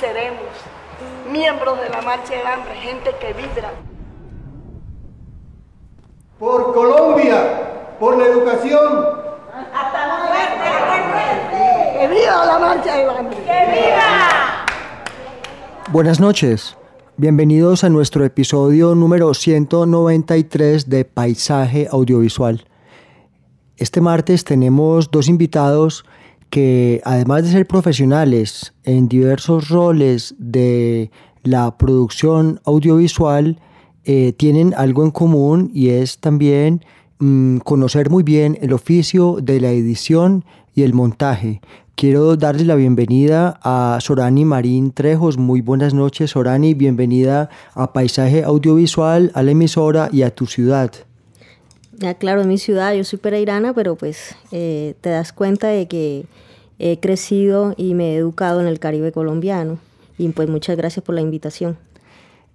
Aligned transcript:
Seremos 0.00 0.42
miembros 1.30 1.80
de 1.80 1.88
la 1.88 2.02
Marcha 2.02 2.34
del 2.34 2.46
Hambre, 2.46 2.74
gente 2.76 3.14
que 3.20 3.32
vibra. 3.32 3.70
por 6.38 6.74
Colombia, 6.74 7.96
por 7.98 8.18
la 8.18 8.26
educación, 8.26 9.24
¡Que 11.98 12.08
viva 12.08 12.44
la 12.44 12.58
Marcha 12.58 12.96
del 12.96 13.08
Hambre! 13.08 13.38
Buenas 15.90 16.20
noches. 16.20 16.76
Bienvenidos 17.16 17.84
a 17.84 17.88
nuestro 17.88 18.24
episodio 18.24 18.94
número 18.94 19.32
193 19.32 20.90
de 20.90 21.04
Paisaje 21.04 21.88
Audiovisual. 21.90 22.66
Este 23.76 24.00
martes 24.00 24.44
tenemos 24.44 25.10
dos 25.10 25.28
invitados 25.28 26.04
que 26.50 27.00
además 27.04 27.44
de 27.44 27.50
ser 27.50 27.66
profesionales 27.66 28.72
en 28.84 29.08
diversos 29.08 29.68
roles 29.68 30.34
de 30.38 31.10
la 31.42 31.76
producción 31.76 32.60
audiovisual, 32.64 33.60
eh, 34.04 34.32
tienen 34.36 34.74
algo 34.76 35.04
en 35.04 35.10
común 35.10 35.70
y 35.72 35.88
es 35.88 36.18
también 36.18 36.84
mm, 37.18 37.58
conocer 37.58 38.10
muy 38.10 38.22
bien 38.22 38.58
el 38.60 38.72
oficio 38.72 39.38
de 39.42 39.60
la 39.60 39.70
edición 39.70 40.44
y 40.74 40.82
el 40.82 40.92
montaje. 40.94 41.60
Quiero 41.94 42.36
darles 42.36 42.66
la 42.66 42.74
bienvenida 42.74 43.60
a 43.62 43.98
Sorani 44.00 44.44
Marín 44.44 44.90
Trejos. 44.90 45.38
Muy 45.38 45.60
buenas 45.60 45.94
noches, 45.94 46.32
Sorani. 46.32 46.74
Bienvenida 46.74 47.50
a 47.74 47.92
Paisaje 47.92 48.42
Audiovisual, 48.42 49.30
a 49.34 49.42
la 49.44 49.52
emisora 49.52 50.08
y 50.12 50.22
a 50.22 50.34
tu 50.34 50.46
ciudad. 50.46 50.90
Ya 51.98 52.14
claro, 52.14 52.42
en 52.42 52.48
mi 52.48 52.58
ciudad, 52.58 52.94
yo 52.94 53.04
soy 53.04 53.18
pereirana, 53.18 53.72
pero 53.72 53.96
pues 53.96 54.34
eh, 54.50 54.94
te 55.00 55.10
das 55.10 55.32
cuenta 55.32 55.68
de 55.68 55.86
que 55.86 56.26
he 56.78 56.98
crecido 56.98 57.74
y 57.76 57.94
me 57.94 58.12
he 58.12 58.16
educado 58.16 58.60
en 58.60 58.66
el 58.66 58.78
Caribe 58.78 59.12
colombiano. 59.12 59.78
Y 60.18 60.28
pues 60.28 60.48
muchas 60.48 60.76
gracias 60.76 61.04
por 61.04 61.14
la 61.14 61.20
invitación. 61.20 61.76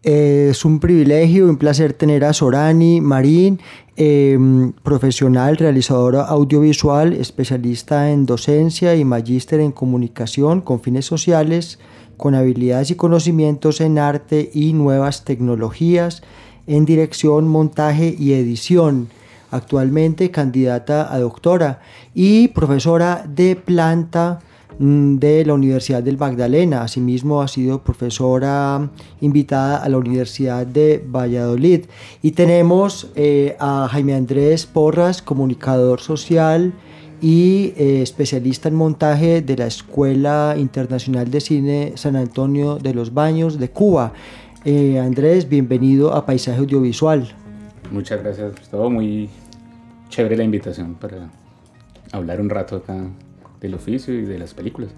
Eh, 0.03 0.47
es 0.51 0.63
un 0.63 0.79
privilegio 0.79 1.49
un 1.49 1.57
placer 1.57 1.91
tener 1.91 2.23
a 2.23 2.31
Sorani 2.31 3.01
Marín, 3.01 3.59
eh, 3.97 4.38
profesional, 4.81 5.57
realizadora 5.57 6.23
audiovisual, 6.23 7.11
especialista 7.13 8.09
en 8.11 8.25
docencia 8.25 8.95
y 8.95 9.03
magíster 9.03 9.59
en 9.59 9.73
comunicación 9.73 10.61
con 10.61 10.79
fines 10.79 11.05
sociales, 11.05 11.79
con 12.16 12.33
habilidades 12.33 12.91
y 12.91 12.95
conocimientos 12.95 13.81
en 13.81 13.99
arte 13.99 14.49
y 14.53 14.72
nuevas 14.72 15.25
tecnologías, 15.25 16.23
en 16.66 16.85
dirección, 16.85 17.47
montaje 17.47 18.16
y 18.17 18.33
edición. 18.33 19.09
Actualmente 19.51 20.29
candidata 20.29 21.13
a 21.13 21.19
doctora 21.19 21.81
y 22.13 22.49
profesora 22.49 23.25
de 23.27 23.55
planta 23.55 24.39
mm, 24.77 25.15
de 25.17 25.45
la 25.45 25.53
Universidad 25.53 26.03
del 26.03 26.17
Magdalena. 26.17 26.83
Asimismo 26.83 27.41
ha 27.41 27.47
sido 27.47 27.83
profesora 27.83 28.89
invitada 29.21 29.77
a 29.77 29.89
la 29.89 29.97
Universidad 29.97 30.67
de 30.67 31.03
Valladolid. 31.05 31.85
Y 32.21 32.31
tenemos 32.31 33.09
eh, 33.15 33.55
a 33.59 33.87
Jaime 33.91 34.13
Andrés 34.13 34.67
Porras, 34.67 35.21
comunicador 35.21 35.99
social 35.99 36.73
y 37.21 37.73
eh, 37.75 38.01
especialista 38.01 38.69
en 38.69 38.75
montaje 38.75 39.41
de 39.41 39.57
la 39.57 39.66
Escuela 39.66 40.55
Internacional 40.57 41.29
de 41.29 41.41
Cine 41.41 41.93
San 41.95 42.16
Antonio 42.16 42.77
de 42.77 42.93
los 42.93 43.13
Baños 43.13 43.59
de 43.59 43.69
Cuba. 43.69 44.13
Eh, 44.63 44.99
Andrés, 44.99 45.49
bienvenido 45.49 46.13
a 46.13 46.25
Paisaje 46.25 46.59
Audiovisual. 46.59 47.33
Muchas 47.91 48.22
gracias, 48.22 48.55
Gustavo. 48.57 48.89
Muy 48.89 49.29
chévere 50.09 50.38
la 50.38 50.44
invitación 50.44 50.95
para 50.95 51.29
hablar 52.11 52.41
un 52.41 52.50
rato 52.50 52.77
acá 52.77 52.97
del 53.61 53.73
oficio 53.73 54.13
y 54.13 54.22
de 54.23 54.38
las 54.39 54.53
películas. 54.53 54.91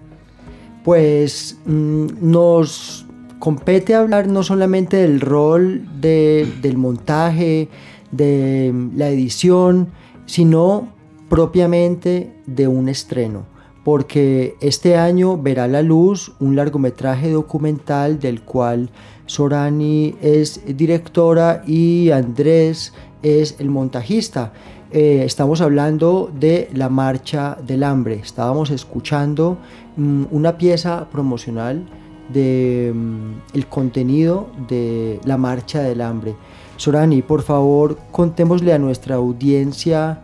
Pues 0.84 1.58
mm, 1.66 2.06
nos 2.20 3.06
compete 3.38 3.94
hablar 3.94 4.28
no 4.28 4.42
solamente 4.42 4.96
del 4.98 5.20
rol 5.20 5.86
de- 6.00 6.46
del 6.60 6.76
montaje, 6.76 7.68
de 8.10 8.72
la 8.94 9.08
edición, 9.08 9.88
sino 10.26 10.88
propiamente 11.28 12.32
de 12.46 12.68
un 12.68 12.88
estreno. 12.88 13.46
Porque 13.84 14.56
este 14.60 14.96
año 14.96 15.36
verá 15.36 15.66
la 15.66 15.82
luz 15.82 16.32
un 16.38 16.54
largometraje 16.54 17.30
documental 17.30 18.20
del 18.20 18.42
cual 18.42 18.90
Sorani 19.26 20.14
es 20.20 20.60
directora 20.76 21.62
y 21.66 22.10
Andrés 22.10 22.92
es 23.22 23.56
el 23.58 23.70
montajista. 23.70 24.52
Eh, 24.90 25.22
estamos 25.24 25.62
hablando 25.62 26.30
de 26.38 26.68
la 26.74 26.90
Marcha 26.90 27.56
del 27.66 27.82
Hambre. 27.82 28.16
Estábamos 28.16 28.70
escuchando 28.70 29.56
mm, 29.96 30.24
una 30.30 30.58
pieza 30.58 31.08
promocional 31.10 31.86
de 32.32 32.92
mm, 32.94 33.60
contenido 33.70 34.48
de 34.68 35.18
la 35.24 35.38
Marcha 35.38 35.80
del 35.80 36.02
Hambre. 36.02 36.34
Sorani, 36.76 37.22
por 37.22 37.42
favor, 37.42 37.96
contémosle 38.10 38.72
a 38.74 38.78
nuestra 38.78 39.16
audiencia 39.16 40.20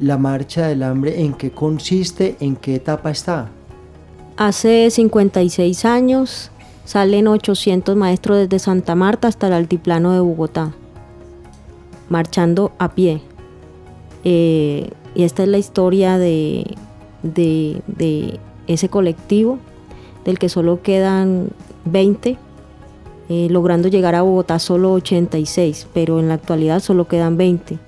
la 0.00 0.16
Marcha 0.18 0.66
del 0.68 0.82
Hambre, 0.82 1.20
en 1.22 1.32
qué 1.34 1.50
consiste, 1.50 2.36
en 2.40 2.56
qué 2.56 2.76
etapa 2.76 3.10
está. 3.10 3.48
Hace 4.36 4.90
56 4.90 5.84
años 5.84 6.50
salen 6.84 7.26
800 7.26 7.96
maestros 7.96 8.38
desde 8.38 8.58
Santa 8.60 8.94
Marta 8.94 9.28
hasta 9.28 9.48
el 9.48 9.52
altiplano 9.54 10.12
de 10.12 10.20
Bogotá, 10.20 10.72
marchando 12.08 12.72
a 12.78 12.90
pie. 12.94 13.20
Eh, 14.24 14.90
y 15.14 15.22
esta 15.24 15.42
es 15.42 15.48
la 15.48 15.58
historia 15.58 16.18
de, 16.18 16.74
de- 17.22 18.40
ese 18.66 18.88
colectivo, 18.90 19.58
del 20.24 20.38
que 20.38 20.48
solo 20.50 20.82
quedan 20.82 21.48
20, 21.86 22.36
eh, 23.30 23.48
logrando 23.50 23.88
llegar 23.88 24.14
a 24.14 24.22
Bogotá 24.22 24.58
solo 24.58 24.92
86, 24.92 25.86
pero 25.94 26.20
en 26.20 26.28
la 26.28 26.34
actualidad 26.34 26.80
solo 26.80 27.08
quedan 27.08 27.36
20. 27.38 27.78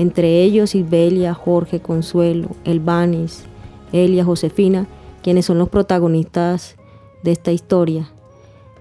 Entre 0.00 0.42
ellos 0.42 0.74
Isbelia, 0.74 1.34
Jorge, 1.34 1.80
Consuelo, 1.80 2.48
Elbanis, 2.64 3.44
Elia, 3.92 4.24
Josefina, 4.24 4.86
quienes 5.22 5.44
son 5.44 5.58
los 5.58 5.68
protagonistas 5.68 6.76
de 7.22 7.32
esta 7.32 7.52
historia. 7.52 8.10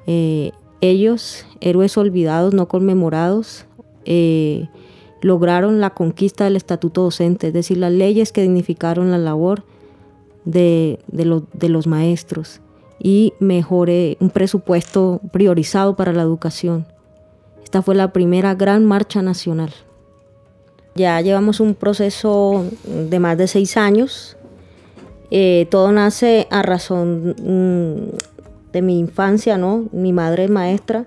Eh, 0.08 0.54
ellos, 0.80 1.46
héroes 1.60 1.98
olvidados, 1.98 2.54
no 2.54 2.70
conmemorados, 2.70 3.66
eh, 4.06 4.70
lograron 5.22 5.82
la 5.82 5.90
conquista 5.90 6.46
del 6.46 6.56
estatuto 6.56 7.02
docente, 7.02 7.48
es 7.48 7.54
decir, 7.54 7.78
las 7.80 7.92
leyes 7.92 8.32
que 8.32 8.44
dignificaron 8.44 9.12
la 9.12 9.18
labor 9.18 9.66
de, 10.46 11.00
de 11.12 11.68
los- 11.68 11.86
maestros 11.86 12.62
y 12.98 13.34
mejore 13.42 14.16
un 14.22 14.30
presupuesto 14.30 15.20
priorizado 15.34 15.98
para 15.98 16.14
la 16.14 16.22
educación. 16.22 16.86
Esta 17.62 17.82
fue 17.82 17.94
la 17.96 18.14
primera 18.14 18.56
gran 18.56 18.86
marcha 18.86 19.22
nacional. 19.22 19.74
Ya 21.00 21.22
llevamos 21.22 21.62
un 21.62 21.76
proceso 21.76 22.66
de 22.84 23.20
más 23.20 23.38
de 23.38 23.48
seis 23.48 23.78
años. 23.78 24.36
Eh, 25.32 25.66
todo 25.72 25.94
nace 25.94 26.46
a 26.52 26.62
razón 26.62 27.36
mm, 27.42 28.74
de 28.74 28.82
mi 28.82 29.00
infancia, 29.00 29.58
¿no? 29.58 29.88
Mi 29.94 30.12
madre 30.12 30.44
es 30.44 30.50
maestra 30.50 31.06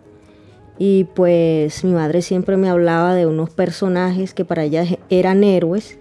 y 0.78 1.04
pues 1.04 1.84
mi 1.84 1.92
madre 1.92 2.22
siempre 2.22 2.56
me 2.56 2.70
hablaba 2.70 3.14
de 3.14 3.26
unos 3.26 3.50
personajes 3.50 4.32
que 4.32 4.46
para 4.46 4.64
ella 4.64 4.86
eran 5.10 5.44
héroes 5.44 5.98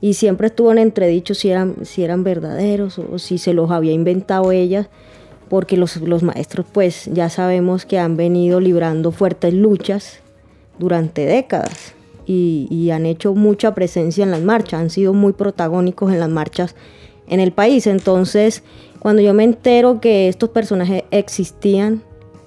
y 0.00 0.14
siempre 0.14 0.46
estuvo 0.46 0.72
en 0.72 0.78
entredicho 0.78 1.34
si 1.34 1.50
eran, 1.50 1.84
si 1.84 2.02
eran 2.02 2.24
verdaderos 2.24 2.98
o, 2.98 3.18
si 3.18 3.36
se 3.36 3.52
los 3.52 3.70
había 3.70 3.92
inventado 3.92 4.52
ella, 4.52 4.88
porque 5.50 5.76
los, 5.76 5.96
los 5.98 6.22
maestros 6.22 6.64
pues 6.72 7.10
ya 7.12 7.28
sabemos 7.28 7.84
que 7.84 7.98
han 7.98 8.16
venido 8.16 8.58
librando 8.58 9.12
fuertes 9.12 9.52
luchas 9.52 10.20
durante 10.78 11.26
décadas 11.26 11.94
y, 12.26 12.90
han 12.90 13.06
hecho 13.06 13.34
mucha 13.34 13.74
presencia 13.74 14.24
en 14.24 14.30
las 14.30 14.42
marchas, 14.42 14.80
han 14.80 14.90
sido 14.90 15.12
muy 15.12 15.32
protagónicos 15.32 16.12
en 16.12 16.20
las 16.20 16.28
marchas 16.28 16.74
en 17.28 17.40
el 17.40 17.52
país. 17.52 17.86
Entonces, 17.86 18.62
cuando 18.98 19.22
yo 19.22 19.34
me 19.34 19.44
entero 19.44 20.00
que 20.00 20.28
estos 20.28 20.50
personajes 20.50 21.04
existían, 21.10 22.02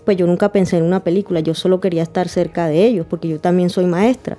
pues 0.05 0.17
yo 0.17 0.25
nunca 0.25 0.51
pensé 0.51 0.77
en 0.77 0.83
una 0.83 1.03
película, 1.03 1.41
yo 1.41 1.53
solo 1.53 1.81
quería 1.81 2.03
estar 2.03 2.29
cerca 2.29 2.67
de 2.67 2.85
ellos, 2.85 3.05
porque 3.09 3.27
yo 3.27 3.39
también 3.39 3.69
soy 3.69 3.85
maestra. 3.85 4.37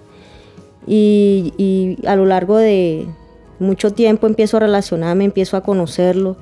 Y, 0.86 1.98
a 2.06 2.16
lo 2.16 2.24
largo 2.24 2.56
de 2.56 3.06
mucho 3.58 3.92
tiempo 3.92 4.26
empiezo 4.26 4.56
a 4.56 4.60
relacionarme, 4.60 5.24
empiezo 5.24 5.56
a 5.56 5.62
conocerlos, 5.62 6.36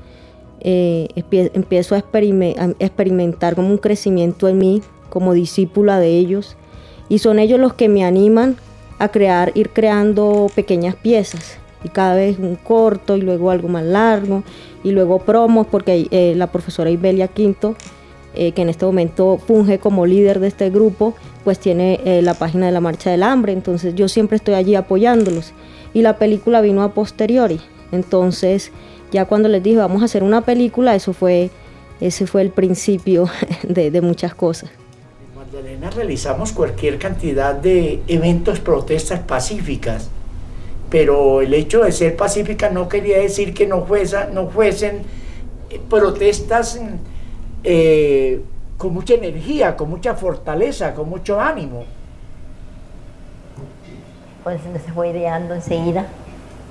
eh, 0.60 1.08
empiezo 1.32 1.94
a, 1.94 1.98
a 1.98 2.70
experimentar 2.78 3.56
como 3.56 3.68
un 3.68 3.78
crecimiento 3.78 4.48
en 4.48 4.58
mí, 4.58 4.82
como 5.10 5.32
discípula 5.32 5.98
de 5.98 6.18
ellos. 6.18 6.56
Y 7.08 7.18
son 7.18 7.38
ellos 7.38 7.58
los 7.58 7.74
que 7.74 7.88
me 7.88 8.04
animan 8.04 8.56
a 8.98 9.08
crear, 9.08 9.52
ir 9.54 9.70
creando 9.70 10.48
pequeñas 10.54 10.94
piezas. 10.96 11.58
Y 11.84 11.88
cada 11.88 12.16
vez 12.16 12.38
un 12.38 12.56
corto 12.56 13.16
y 13.16 13.20
luego 13.20 13.50
algo 13.50 13.68
más 13.68 13.84
largo. 13.84 14.42
Y 14.82 14.92
luego 14.92 15.20
promos 15.20 15.66
porque 15.66 16.08
eh, 16.10 16.34
la 16.36 16.48
profesora 16.48 16.90
Ibelia 16.90 17.28
Quinto, 17.28 17.76
eh, 18.34 18.52
que 18.52 18.62
en 18.62 18.68
este 18.68 18.84
momento 18.84 19.38
funge 19.38 19.78
como 19.78 20.06
líder 20.06 20.40
de 20.40 20.48
este 20.48 20.70
grupo, 20.70 21.14
pues 21.42 21.58
tiene 21.58 22.00
eh, 22.04 22.22
la 22.22 22.34
página 22.34 22.66
de 22.66 22.72
la 22.72 22.80
Marcha 22.80 23.10
del 23.10 23.22
Hambre, 23.22 23.52
entonces 23.52 23.94
yo 23.94 24.08
siempre 24.08 24.36
estoy 24.36 24.54
allí 24.54 24.74
apoyándolos. 24.74 25.52
Y 25.94 26.02
la 26.02 26.18
película 26.18 26.60
vino 26.60 26.82
a 26.82 26.92
posteriori, 26.92 27.60
entonces 27.92 28.72
ya 29.12 29.24
cuando 29.24 29.48
les 29.48 29.62
dije 29.62 29.78
vamos 29.78 30.02
a 30.02 30.06
hacer 30.06 30.22
una 30.22 30.40
película, 30.42 30.94
eso 30.94 31.12
fue, 31.12 31.50
ese 32.00 32.26
fue 32.26 32.42
el 32.42 32.50
principio 32.50 33.28
de, 33.62 33.90
de 33.90 34.00
muchas 34.00 34.34
cosas. 34.34 34.70
Magdalena 35.56 35.88
realizamos 35.88 36.52
cualquier 36.52 36.98
cantidad 36.98 37.54
de 37.54 38.02
eventos, 38.08 38.60
protestas 38.60 39.20
pacíficas, 39.20 40.10
pero 40.90 41.40
el 41.40 41.54
hecho 41.54 41.82
de 41.82 41.92
ser 41.92 42.14
pacífica 42.14 42.68
no 42.68 42.90
quería 42.90 43.16
decir 43.18 43.54
que 43.54 43.66
no, 43.66 43.86
no 44.34 44.48
fuesen 44.48 45.02
eh, 45.70 45.80
protestas 45.88 46.78
eh, 47.64 48.42
con 48.76 48.92
mucha 48.92 49.14
energía, 49.14 49.76
con 49.76 49.88
mucha 49.88 50.14
fortaleza, 50.14 50.92
con 50.92 51.08
mucho 51.08 51.40
ánimo. 51.40 51.84
Pues 54.44 54.60
se 54.60 54.92
fue 54.92 55.08
ideando 55.08 55.54
enseguida 55.54 56.06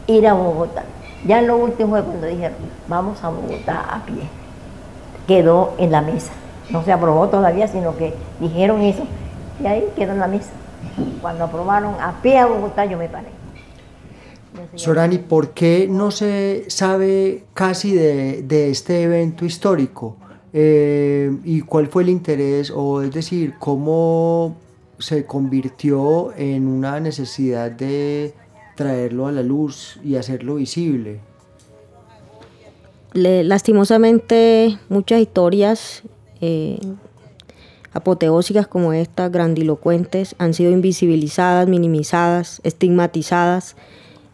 ir 0.05 0.27
a 0.27 0.33
Bogotá. 0.33 0.83
Ya 1.25 1.41
lo 1.41 1.57
último 1.57 1.89
fue 1.89 2.03
cuando 2.03 2.27
dijeron, 2.27 2.57
vamos 2.87 3.23
a 3.23 3.29
Bogotá 3.29 3.79
a 3.79 4.05
pie. 4.05 4.29
Quedó 5.25 5.73
en 5.79 5.91
la 5.91 6.03
mesa 6.03 6.33
no 6.69 6.83
se 6.83 6.91
aprobó 6.91 7.27
todavía, 7.29 7.67
sino 7.67 7.95
que 7.97 8.13
dijeron 8.39 8.81
eso 8.81 9.05
y 9.61 9.67
ahí 9.67 9.85
quedó 9.95 10.13
en 10.13 10.19
la 10.19 10.27
mesa. 10.27 10.51
Cuando 11.21 11.45
aprobaron 11.45 11.95
a 11.99 12.21
pie 12.21 12.39
a 12.39 12.45
Bogotá, 12.45 12.85
yo 12.85 12.97
me 12.97 13.09
paré. 13.09 13.27
Sorani, 14.75 15.17
¿por 15.17 15.51
qué 15.51 15.87
no 15.89 16.11
se 16.11 16.65
sabe 16.69 17.43
casi 17.53 17.93
de, 17.93 18.69
este 18.69 19.03
evento 19.03 19.45
histórico? 19.45 20.17
Eh, 20.53 21.35
¿Y 21.43 21.61
cuál 21.61 21.87
fue 21.87 22.03
el 22.03 22.09
interés, 22.09 22.71
o 22.73 23.01
es 23.01 23.11
decir, 23.11 23.55
cómo 23.59 24.55
se 24.97 25.25
convirtió 25.25 26.33
en 26.37 26.67
una 26.67 26.99
necesidad 27.01 27.69
de 27.71 28.33
traerlo 28.75 29.27
a 29.27 29.31
la 29.31 29.43
luz 29.43 29.99
y 30.03 30.15
hacerlo 30.15 30.55
visible? 30.55 31.19
lastimosamente, 33.17 34.77
muchas 34.89 35.21
historias 35.21 36.03
eh, 36.47 36.79
apoteósicas 37.91 38.67
como 38.67 38.93
estas, 38.93 39.31
grandilocuentes, 39.31 40.35
han 40.37 40.53
sido 40.53 40.71
invisibilizadas, 40.71 41.67
minimizadas, 41.67 42.61
estigmatizadas 42.63 43.75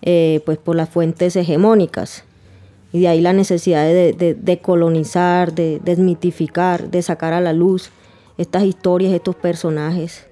eh, 0.01 0.41
pues 0.45 0.57
por 0.57 0.75
las 0.75 0.89
fuentes 0.89 1.35
hegemónicas. 1.37 2.25
Y 2.91 3.01
de 3.01 3.07
ahí 3.07 3.21
la 3.21 3.31
necesidad 3.31 3.85
de, 3.85 4.35
de, 4.37 4.59
colonizar, 4.59 5.53
de 5.53 5.79
desmitificar, 5.85 6.91
de 6.91 7.01
sacar 7.01 7.31
a 7.31 7.39
la 7.39 7.53
luz 7.53 7.91
estas 8.37 8.63
historias, 8.63 9.13
estos 9.13 9.35
personajes, 9.35 10.25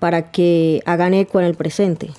para 0.00 0.32
que 0.32 0.82
hagan 0.84 1.14
eco 1.14 1.38
en 1.38 1.46
el 1.46 1.54
presente. 1.54 2.10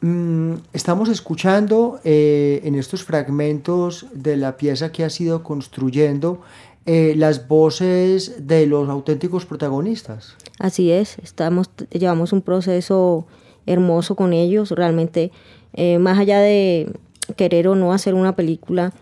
Mm, 0.00 0.56
estamos 0.72 1.08
escuchando 1.08 1.98
eh, 2.04 2.60
en 2.64 2.74
estos 2.74 3.04
fragmentos 3.04 4.06
de 4.12 4.36
la 4.36 4.58
pieza 4.58 4.92
que 4.92 5.02
ha 5.02 5.08
sido 5.08 5.42
construyendo 5.42 6.42
eh, 6.86 7.14
las 7.16 7.48
voces 7.48 8.46
de 8.46 8.66
los 8.66 8.90
auténticos 8.90 9.46
protagonistas. 9.46 10.36
Así 10.58 10.90
es, 10.90 11.16
estamos, 11.22 11.70
llevamos 11.90 12.34
un 12.34 12.42
proceso 12.42 13.26
hermoso 13.64 14.16
con 14.16 14.34
ellos, 14.34 14.70
realmente 14.70 15.32
eh, 15.72 15.98
más 15.98 16.18
allá 16.18 16.40
de 16.40 16.92
querer 17.36 17.68
o 17.68 17.74
no 17.74 17.94
hacer 17.94 18.12
una 18.12 18.36
película, 18.36 18.92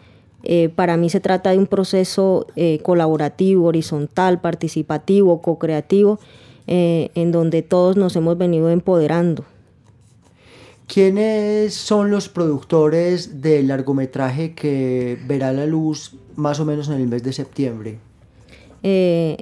eh, 0.44 0.68
para 0.68 0.96
mí 0.96 1.10
se 1.10 1.18
trata 1.18 1.50
de 1.50 1.58
un 1.58 1.66
proceso 1.66 2.46
colaborativo, 2.82 3.66
horizontal, 3.66 4.40
participativo, 4.40 5.42
co-creativo, 5.42 6.20
en 6.66 7.32
donde 7.32 7.62
todos 7.62 7.96
nos 7.96 8.14
hemos 8.14 8.38
venido 8.38 8.70
empoderando. 8.70 9.44
¿Quiénes 10.92 11.72
son 11.72 12.10
los 12.10 12.28
productores 12.28 13.40
del 13.40 13.68
largometraje 13.68 14.54
que 14.54 15.18
verá 15.26 15.50
la 15.50 15.64
luz 15.64 16.16
más 16.36 16.60
o 16.60 16.66
menos 16.66 16.88
en 16.88 16.96
el 17.00 17.08
mes 17.08 17.22
de 17.22 17.32
septiembre? 17.32 17.98
Eh, 18.82 19.38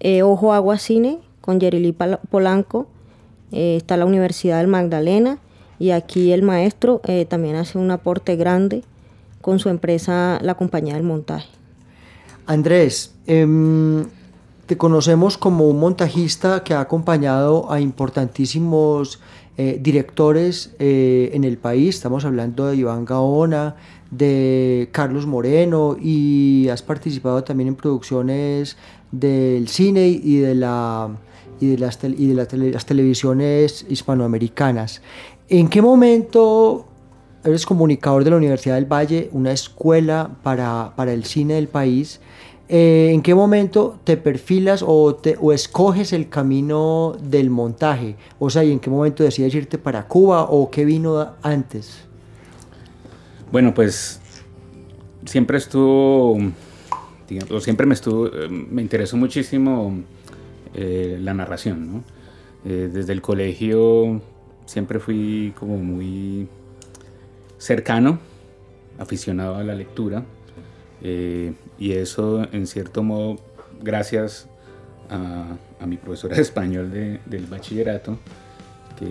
eh, 0.00 0.22
Ojo 0.24 0.52
Agua 0.52 0.78
Cine 0.78 1.20
con 1.40 1.60
Yerili 1.60 1.92
Polanco, 1.92 2.88
eh, 3.52 3.76
está 3.76 3.96
la 3.96 4.04
Universidad 4.04 4.58
del 4.58 4.66
Magdalena 4.66 5.38
y 5.78 5.90
aquí 5.90 6.32
el 6.32 6.42
maestro 6.42 7.00
también 7.28 7.54
hace 7.54 7.78
un 7.78 7.92
aporte 7.92 8.34
grande 8.34 8.82
con 9.40 9.60
su 9.60 9.68
empresa, 9.68 10.40
la 10.42 10.56
compañía 10.56 10.94
del 10.94 11.04
montaje. 11.04 11.46
Andrés, 12.46 13.14
em, 13.28 14.06
te 14.66 14.76
conocemos 14.76 15.38
como 15.38 15.68
un 15.68 15.78
montajista 15.78 16.64
que 16.64 16.74
ha 16.74 16.80
acompañado 16.80 17.70
a 17.70 17.80
importantísimos 17.80 19.20
eh, 19.58 19.78
directores 19.80 20.74
eh, 20.78 21.30
en 21.32 21.44
el 21.44 21.56
país. 21.56 21.94
Estamos 21.96 22.24
hablando 22.24 22.66
de 22.66 22.76
Iván 22.76 23.04
Gaona, 23.04 23.76
de 24.10 24.88
Carlos 24.92 25.26
Moreno 25.26 25.96
y 26.00 26.68
has 26.68 26.82
participado 26.82 27.42
también 27.42 27.68
en 27.68 27.74
producciones 27.74 28.76
del 29.10 29.68
cine 29.68 30.08
y 30.08 30.36
de, 30.36 30.54
la, 30.54 31.08
y 31.58 31.68
de, 31.68 31.78
las, 31.78 31.98
y 32.04 32.26
de 32.26 32.70
las 32.70 32.84
televisiones 32.86 33.86
hispanoamericanas. 33.88 35.00
¿En 35.48 35.68
qué 35.68 35.80
momento 35.80 36.86
eres 37.42 37.64
comunicador 37.64 38.24
de 38.24 38.30
la 38.30 38.36
Universidad 38.36 38.74
del 38.74 38.84
Valle, 38.84 39.30
una 39.32 39.52
escuela 39.52 40.36
para, 40.42 40.92
para 40.96 41.12
el 41.12 41.24
cine 41.24 41.54
del 41.54 41.68
país? 41.68 42.20
Eh, 42.68 43.10
¿en 43.12 43.22
qué 43.22 43.34
momento 43.34 43.98
te 44.02 44.16
perfilas 44.16 44.82
o, 44.84 45.14
te, 45.14 45.36
o 45.40 45.52
escoges 45.52 46.12
el 46.12 46.28
camino 46.28 47.16
del 47.22 47.48
montaje? 47.48 48.16
O 48.38 48.50
sea, 48.50 48.64
¿y 48.64 48.72
en 48.72 48.80
qué 48.80 48.90
momento 48.90 49.22
decides 49.22 49.54
irte 49.54 49.78
para 49.78 50.08
Cuba 50.08 50.42
o 50.42 50.70
qué 50.70 50.84
vino 50.84 51.34
antes? 51.42 52.04
Bueno, 53.52 53.72
pues 53.72 54.20
siempre 55.24 55.58
estuvo, 55.58 56.36
digamos, 57.28 57.62
siempre 57.62 57.86
me 57.86 57.94
estuvo, 57.94 58.26
eh, 58.26 58.48
me 58.48 58.82
interesó 58.82 59.16
muchísimo 59.16 60.00
eh, 60.74 61.18
la 61.20 61.34
narración, 61.34 61.92
¿no? 61.92 62.16
desde 62.64 63.12
el 63.12 63.22
colegio 63.22 64.20
siempre 64.64 64.98
fui 64.98 65.54
como 65.56 65.76
muy 65.76 66.48
cercano, 67.58 68.18
aficionado 68.98 69.54
a 69.54 69.62
la 69.62 69.76
lectura 69.76 70.24
eh, 71.08 71.52
y 71.78 71.92
eso, 71.92 72.48
en 72.50 72.66
cierto 72.66 73.04
modo, 73.04 73.36
gracias 73.80 74.48
a, 75.08 75.56
mi 75.86 75.96
profesora 75.98 76.34
de 76.34 76.42
español 76.42 76.90
del 76.90 77.46
bachillerato, 77.46 78.18
que, 78.98 79.06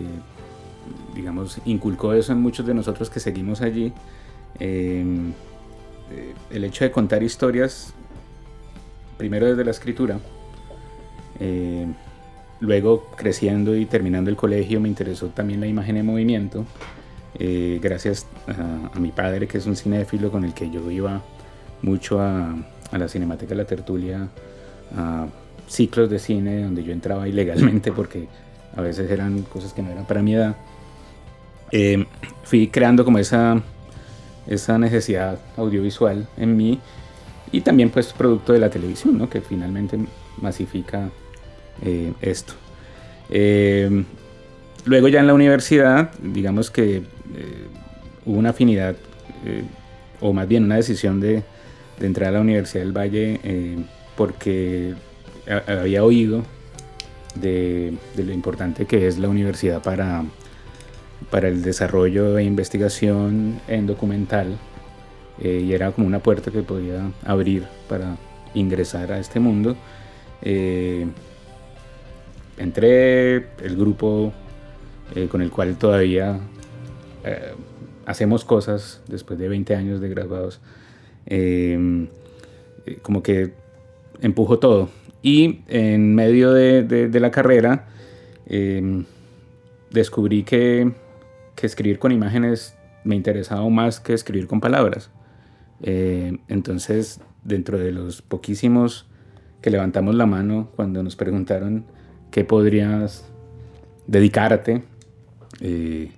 digamos, 1.16 1.62
inculcó 1.64 2.12
eso 2.12 2.34
en 2.34 2.42
muchos 2.42 2.66
de 2.66 2.74
nosotros 2.74 3.10
que 3.10 3.22
seguimos 3.22 3.62
allí. 3.62 3.94
Em, 4.60 5.30
eh, 6.12 6.34
el 6.52 6.66
hecho 6.66 6.84
de 6.84 6.92
contar 6.92 7.24
historias, 7.24 7.94
primero 9.18 9.46
desde 9.46 9.64
la 9.64 9.72
escritura, 9.72 10.20
eh, 11.40 11.88
luego 12.60 13.10
creciendo 13.16 13.74
y 13.74 13.86
terminando 13.86 14.30
el 14.30 14.36
colegio 14.36 14.82
me 14.82 14.90
interesó 14.90 15.28
también 15.28 15.62
la 15.62 15.68
imagen 15.68 15.96
en 15.96 16.06
movimiento, 16.06 16.66
eh, 17.40 17.80
gracias 17.82 18.28
a, 18.48 19.00
mi 19.00 19.12
padre 19.12 19.48
que 19.48 19.60
es 19.60 19.66
un 19.66 19.78
cinéfilo 19.78 20.30
con 20.30 20.44
el 20.44 20.54
que 20.54 20.70
yo 20.70 20.92
iba 20.92 21.22
mucho 21.82 22.20
a, 22.22 22.56
la 22.92 23.08
Cinemateca 23.08 23.56
la 23.56 23.66
Tertulia, 23.66 24.28
a 24.96 25.28
ciclos 25.68 26.10
de 26.10 26.20
cine 26.20 26.64
donde 26.64 26.84
yo 26.84 26.94
entraba 26.94 27.28
ilegalmente 27.28 27.92
porque 27.92 28.28
a 28.76 28.82
veces 28.82 29.10
eran 29.10 29.42
cosas 29.44 29.74
que 29.74 29.82
no 29.82 29.92
eran 29.92 30.06
para 30.06 30.22
mi 30.22 30.36
edad. 30.36 30.56
Eh, 31.72 32.06
fui 32.44 32.68
creando 32.68 33.04
como 33.04 33.18
esa, 33.18 33.62
esa 34.48 34.78
necesidad 34.78 35.40
audiovisual 35.58 36.28
en 36.38 36.56
mí 36.56 36.80
y 37.52 37.62
también 37.62 37.90
pues 37.90 38.14
producto 38.14 38.54
de 38.54 38.60
la 38.60 38.70
televisión, 38.70 39.18
¿no? 39.18 39.30
que 39.30 39.42
finalmente 39.42 39.98
masifica 40.42 41.10
eh, 41.84 42.14
esto. 42.22 42.54
Eh, 43.30 44.04
luego 44.86 45.08
ya 45.08 45.20
en 45.20 45.28
la 45.28 45.34
universidad, 45.34 46.12
digamos 46.22 46.70
que 46.70 47.04
hubo 48.26 48.38
una 48.38 48.52
afinidad, 48.52 48.96
o 50.22 50.34
más 50.34 50.48
bien 50.48 50.64
una 50.64 50.76
decisión 50.76 51.20
de, 51.20 51.44
de, 52.00 52.06
entrar 52.06 52.30
a 52.30 52.32
la 52.34 52.42
Universidad 52.42 52.84
del 52.84 52.98
Valle 52.98 53.40
porque 54.16 54.94
había 55.68 56.04
oído 56.04 56.44
de, 57.36 57.94
lo 58.18 58.32
importante 58.32 58.86
que 58.86 59.08
es 59.08 59.18
la 59.18 59.30
universidad 59.30 59.82
para, 59.82 60.24
para 61.30 61.48
el 61.48 61.62
desarrollo 61.62 62.38
e 62.38 62.44
investigación 62.44 63.60
en 63.68 63.88
documental 63.88 64.58
eh, 65.40 65.64
y 65.66 65.74
era 65.74 65.92
como 65.92 66.08
una 66.08 66.20
puerta 66.20 66.52
que 66.52 66.64
podía 66.64 67.12
abrir 67.26 67.66
para 67.90 68.16
ingresar 68.54 69.12
a 69.12 69.20
este 69.20 69.40
mundo. 69.40 69.76
Eh, 70.42 71.06
entré, 72.58 73.36
el 73.62 73.76
grupo 73.76 74.34
eh, 75.14 75.28
con 75.28 75.42
el 75.42 75.52
cual 75.52 75.78
todavía 75.78 76.40
hacemos 78.06 78.46
cosas 78.46 79.02
después 79.08 79.40
de 79.40 79.50
20 79.50 79.76
años 79.76 80.00
de 80.00 80.10
graduados, 80.10 80.62
como 83.02 83.24
que 83.24 83.54
empujó 84.22 84.60
todo. 84.60 84.90
Y 85.22 85.62
en 85.68 86.14
medio 86.16 86.54
de, 86.54 87.10
la 87.20 87.32
carrera 87.32 87.88
descubrí 89.96 90.44
que, 90.44 90.92
escribir 91.62 91.98
con 91.98 92.12
imágenes 92.12 92.76
me 93.04 93.16
interesaba 93.16 93.68
más 93.70 94.00
que 94.00 94.14
escribir 94.14 94.46
con 94.46 94.60
palabras. 94.60 95.10
Eh, 95.82 96.38
entonces, 96.48 97.22
dentro 97.44 97.80
de 97.80 97.92
los 97.92 98.22
poquísimos 98.22 99.08
que 99.62 99.70
levantamos 99.72 100.14
la 100.16 100.26
mano 100.26 100.70
cuando 100.76 101.02
nos 101.02 101.16
preguntaron 101.16 101.86
qué 102.30 102.44
podrías 102.44 103.28
dedicarte, 104.06 104.84
eh, 105.62 106.12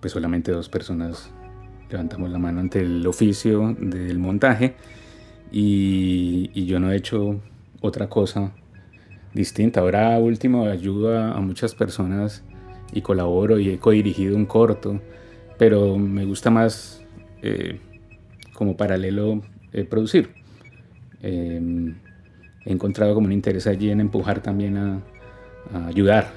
pues 0.00 0.12
solamente 0.12 0.50
dos 0.50 0.68
personas 0.68 1.30
levantamos 1.92 2.30
la 2.30 2.38
mano 2.38 2.60
ante 2.60 2.80
el 2.80 3.06
oficio 3.06 3.76
del 3.78 4.18
montaje 4.18 4.74
y, 5.50 6.64
yo 6.64 6.80
no 6.80 6.90
he 6.90 6.96
hecho 6.96 7.40
otra 7.80 8.08
cosa 8.08 8.52
distinta. 9.34 9.80
Ahora 9.80 10.18
último 10.18 10.66
ayudo 10.66 11.18
a, 11.18 11.40
muchas 11.40 11.74
personas 11.74 12.42
y 12.92 13.02
colaboro 13.02 13.58
y 13.58 13.70
he 13.70 13.78
codirigido 13.78 14.36
un 14.36 14.46
corto, 14.46 15.00
pero 15.58 15.98
me 15.98 16.24
gusta 16.24 16.50
más 16.50 17.04
eh, 17.42 17.78
como 18.54 18.76
paralelo 18.76 19.42
eh, 19.72 19.84
producir. 19.84 20.30
Em, 21.20 21.94
he 22.64 22.72
encontrado 22.72 23.14
como 23.14 23.26
un 23.26 23.32
interés 23.32 23.66
allí 23.66 23.90
en 23.90 24.00
empujar 24.00 24.42
también 24.42 24.76
a, 24.76 25.02
ayudar, 25.86 26.32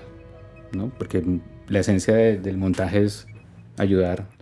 ¿no? 0.72 0.92
porque 0.98 1.24
la 1.68 1.80
esencia 1.80 2.14
del 2.14 2.58
montaje 2.58 3.04
es 3.04 3.28
ayudar 3.78 4.35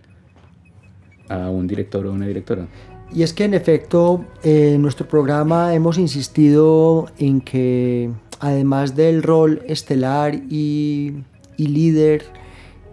a 1.28 1.50
un 1.50 1.66
director 1.66 2.06
o 2.06 2.12
una 2.12 2.26
directora. 2.26 2.66
Y 3.12 3.22
es 3.22 3.32
que 3.32 3.44
en 3.44 3.54
efecto 3.54 4.24
en 4.42 4.82
nuestro 4.82 5.06
programa 5.06 5.74
hemos 5.74 5.98
insistido 5.98 7.06
en 7.18 7.40
que 7.40 8.10
además 8.40 8.96
del 8.96 9.22
rol 9.22 9.62
estelar 9.66 10.34
y, 10.50 11.14
y 11.56 11.66
líder 11.68 12.24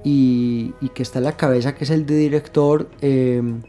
y, 0.04 0.74
que 0.94 1.04
está 1.04 1.20
en 1.20 1.26
la 1.26 1.38
cabeza 1.38 1.76
que 1.76 1.84
es 1.84 1.90
el 1.90 2.06
de 2.06 2.16
director, 2.16 2.90
em, 3.02 3.62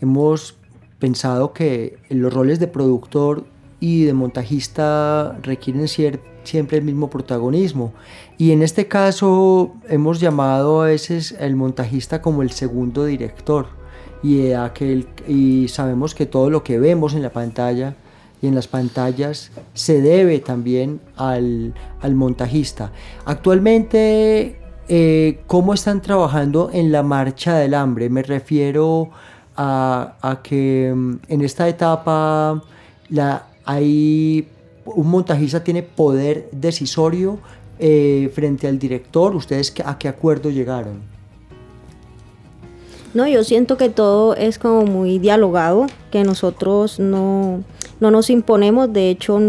hemos 0.00 0.56
pensado 0.98 1.52
que 1.52 1.98
los 2.08 2.32
roles 2.32 2.58
de 2.58 2.68
productor 2.68 3.44
y 3.80 4.04
de 4.04 4.14
montajista 4.14 5.38
requieren 5.42 5.86
siempre 5.88 6.78
el 6.78 6.84
mismo 6.84 7.10
protagonismo. 7.10 7.92
Y 8.38 8.52
en 8.52 8.62
este 8.62 8.88
caso 8.88 9.74
hemos 9.88 10.20
llamado 10.20 10.82
a 10.82 10.86
veces 10.86 11.36
el 11.38 11.56
montajista 11.56 12.22
como 12.22 12.42
el 12.42 12.50
segundo 12.50 13.04
director. 13.04 13.66
Y, 14.22 14.52
aquel, 14.52 15.06
y 15.28 15.68
sabemos 15.68 16.14
que 16.14 16.26
todo 16.26 16.50
lo 16.50 16.62
que 16.64 16.78
vemos 16.78 17.14
en 17.14 17.22
la 17.22 17.30
pantalla 17.30 17.94
y 18.42 18.46
en 18.48 18.54
las 18.54 18.68
pantallas 18.68 19.50
se 19.74 20.00
debe 20.00 20.40
también 20.40 21.00
al, 21.16 21.74
al 22.00 22.14
montajista. 22.14 22.92
Actualmente, 23.24 24.58
eh, 24.88 25.40
¿cómo 25.46 25.74
están 25.74 26.00
trabajando 26.00 26.70
en 26.72 26.92
la 26.92 27.02
marcha 27.02 27.56
del 27.56 27.74
hambre? 27.74 28.08
Me 28.08 28.22
refiero 28.22 29.10
a, 29.56 30.40
que 30.42 30.92
mm, 30.94 31.14
en 31.28 31.40
esta 31.40 31.68
etapa 31.68 32.62
la, 33.08 33.46
hay, 33.64 34.48
un 34.84 35.08
montajista 35.08 35.64
tiene 35.64 35.82
poder 35.82 36.48
decisorio 36.52 37.38
eh, 37.78 38.30
frente 38.34 38.68
al 38.68 38.78
director. 38.78 39.34
¿Ustedes 39.34 39.74
a 39.84 39.98
qué 39.98 40.08
acuerdo 40.08 40.50
llegaron? 40.50 41.15
No, 43.16 43.26
yo 43.26 43.44
siento 43.44 43.78
que 43.78 43.88
todo 43.88 44.36
es 44.36 44.58
como 44.58 44.84
muy 44.84 45.18
dialogado, 45.18 45.86
que 46.10 46.22
nosotros 46.22 47.00
no, 47.00 47.64
no 47.98 48.10
nos 48.10 48.28
imponemos, 48.28 48.92
de 48.92 49.08
hecho 49.08 49.40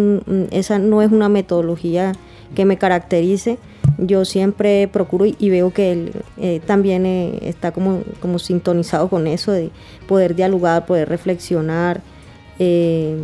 esa 0.52 0.80
no 0.80 1.02
es 1.02 1.12
una 1.12 1.28
metodología 1.28 2.14
que 2.56 2.64
me 2.64 2.78
caracterice. 2.78 3.58
Yo 3.98 4.24
siempre 4.24 4.88
procuro 4.88 5.26
y 5.26 5.50
veo 5.50 5.74
que 5.74 5.92
él 5.92 6.14
eh, 6.38 6.62
también 6.66 7.06
eh, 7.06 7.40
está 7.42 7.74
como, 7.74 8.04
como 8.22 8.40
sintonizado 8.40 9.10
con 9.10 9.28
eso 9.28 9.52
de 9.52 9.70
poder 10.08 10.34
dialogar, 10.34 10.86
poder 10.86 11.10
reflexionar, 11.10 12.00
eh, 12.60 13.18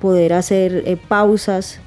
poder 0.00 0.34
hacer 0.34 0.96
pausas 1.08 1.80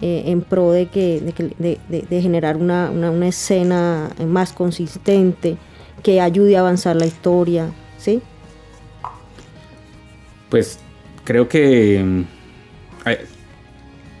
en 0.00 0.40
pro 0.42 0.72
de, 0.72 0.86
que, 0.86 1.22
de, 1.60 2.20
generar 2.20 2.56
una, 2.56 2.90
una, 2.90 3.28
escena 3.28 4.10
más 4.26 4.52
consistente 4.52 5.58
que 6.02 6.20
ayude 6.20 6.56
a 6.56 6.60
avanzar 6.60 6.96
la 6.96 7.06
historia, 7.06 7.70
¿sí? 7.98 8.22
Pues 10.48 10.78
creo 11.24 11.48
que 11.48 12.02
mm, 12.04 12.24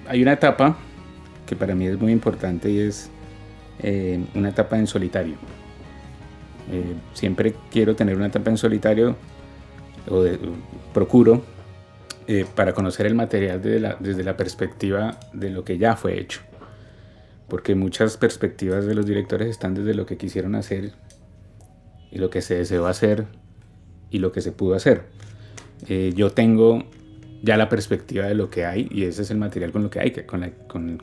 hay 0.08 0.22
una 0.22 0.32
etapa 0.32 0.76
que 1.46 1.56
para 1.56 1.74
mí 1.74 1.86
es 1.86 1.98
muy 1.98 2.12
importante 2.12 2.70
y 2.70 2.80
es 2.80 3.10
eh, 3.82 4.24
una 4.34 4.50
etapa 4.50 4.78
en 4.78 4.86
solitario. 4.86 5.36
Eh, 6.70 6.94
siempre 7.14 7.54
quiero 7.70 7.94
tener 7.94 8.16
una 8.16 8.26
etapa 8.26 8.50
en 8.50 8.58
solitario 8.58 9.16
o 10.10 10.24
procuro 10.92 11.44
eh, 12.26 12.44
para 12.54 12.72
conocer 12.72 13.06
el 13.06 13.14
material 13.14 13.60
la, 13.80 13.96
desde 14.00 14.24
la 14.24 14.36
perspectiva 14.36 15.18
de 15.32 15.50
lo 15.50 15.64
que 15.64 15.78
ya 15.78 15.96
fue 15.96 16.18
hecho. 16.18 16.40
Porque 17.48 17.76
muchas 17.76 18.16
perspectivas 18.16 18.86
de 18.86 18.94
los 18.94 19.06
directores 19.06 19.48
están 19.48 19.74
desde 19.74 19.94
lo 19.94 20.06
que 20.06 20.16
quisieron 20.16 20.56
hacer 20.56 20.92
y 22.16 22.18
lo 22.18 22.30
que 22.30 22.40
se 22.40 22.54
deseó 22.56 22.86
hacer 22.86 23.26
y 24.10 24.20
lo 24.20 24.32
que 24.32 24.40
se 24.40 24.50
pudo 24.50 24.74
hacer. 24.74 25.02
yo 26.14 26.30
tengo 26.30 26.82
ya 27.42 27.58
la 27.58 27.68
perspectiva 27.68 28.24
de 28.24 28.34
lo 28.34 28.48
que 28.48 28.64
hay 28.64 28.88
y 28.90 29.04
ese 29.04 29.20
es 29.20 29.30
el 29.30 29.36
material 29.36 29.70
con, 29.70 29.82
lo 29.82 29.90
que 29.90 30.00
hay 30.00 30.10
que, 30.10 30.24
con, 30.24 30.50
con, 30.66 30.98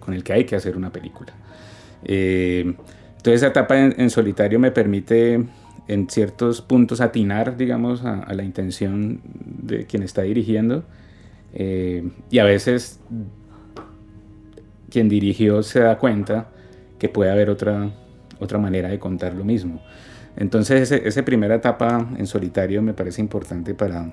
con 0.00 0.14
el 0.14 0.24
que 0.24 0.32
hay 0.32 0.44
que 0.44 0.56
hacer 0.56 0.74
una 0.76 0.90
película. 0.90 1.34
Eh, 2.04 2.74
entonces 3.16 3.42
esa 3.42 3.48
etapa 3.48 3.78
en, 3.78 4.08
solitario 4.08 4.58
me 4.58 4.70
permite 4.70 5.44
en 5.86 6.08
ciertos 6.08 6.62
puntos 6.62 7.02
atinar, 7.02 7.58
digamos, 7.58 8.02
a, 8.04 8.32
la 8.32 8.42
intención 8.42 9.20
de 9.24 9.86
quien 9.86 10.02
está 10.02 10.22
dirigiendo. 10.22 10.84
Eh, 11.52 12.08
y 12.30 12.38
a 12.38 12.44
veces 12.44 13.00
quien 14.90 15.08
dirigió 15.08 15.62
se 15.62 15.80
da 15.80 15.98
cuenta 15.98 16.48
que 16.98 17.08
puede 17.08 17.30
haber 17.30 17.50
otra, 17.50 17.90
otra 18.40 18.58
manera 18.58 18.88
de 18.88 18.98
contar 18.98 19.34
lo 19.34 19.44
mismo. 19.44 19.82
Entonces 20.36 20.90
esa 20.90 21.24
primera 21.24 21.56
etapa 21.56 22.08
en 22.18 22.26
solitario 22.26 22.82
me 22.82 22.92
parece 22.92 23.20
importante 23.20 23.74
para, 23.74 24.12